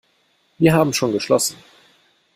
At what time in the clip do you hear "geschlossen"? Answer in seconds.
1.11-1.57